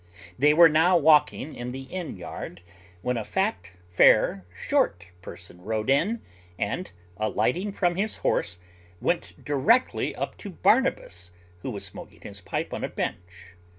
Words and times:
They 0.35 0.51
were 0.51 0.67
now 0.67 0.97
walking 0.97 1.53
in 1.53 1.73
the 1.73 1.83
inn 1.83 2.17
yard, 2.17 2.63
when 3.03 3.17
a 3.17 3.23
fat, 3.23 3.73
fair, 3.87 4.45
short 4.51 5.09
person 5.21 5.61
rode 5.61 5.91
in, 5.91 6.21
and, 6.57 6.91
alighting 7.17 7.71
from 7.71 7.97
his 7.97 8.17
horse, 8.25 8.57
went 8.99 9.45
directly 9.45 10.15
up 10.15 10.37
to 10.37 10.49
Barnabas, 10.49 11.29
who 11.59 11.69
was 11.69 11.85
smoaking 11.85 12.21
his 12.21 12.41
pipe 12.41 12.73
on 12.73 12.83
a 12.83 12.89
bench. 12.89 13.53